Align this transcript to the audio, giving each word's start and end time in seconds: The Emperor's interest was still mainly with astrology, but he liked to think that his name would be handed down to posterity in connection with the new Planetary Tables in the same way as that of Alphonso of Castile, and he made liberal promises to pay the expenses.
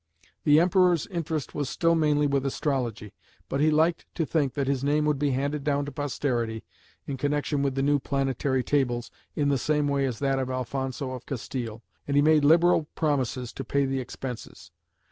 The 0.45 0.59
Emperor's 0.59 1.05
interest 1.05 1.53
was 1.53 1.69
still 1.69 1.93
mainly 1.93 2.25
with 2.25 2.43
astrology, 2.43 3.13
but 3.47 3.59
he 3.61 3.69
liked 3.69 4.07
to 4.15 4.25
think 4.25 4.55
that 4.55 4.65
his 4.65 4.83
name 4.83 5.05
would 5.05 5.19
be 5.19 5.29
handed 5.29 5.63
down 5.63 5.85
to 5.85 5.91
posterity 5.91 6.63
in 7.05 7.17
connection 7.17 7.61
with 7.61 7.75
the 7.75 7.83
new 7.83 7.99
Planetary 7.99 8.63
Tables 8.63 9.11
in 9.35 9.49
the 9.49 9.59
same 9.59 9.87
way 9.87 10.07
as 10.07 10.17
that 10.17 10.39
of 10.39 10.49
Alphonso 10.49 11.11
of 11.11 11.27
Castile, 11.27 11.83
and 12.07 12.15
he 12.15 12.23
made 12.23 12.43
liberal 12.43 12.87
promises 12.95 13.53
to 13.53 13.63
pay 13.63 13.85
the 13.85 13.99
expenses. 13.99 14.71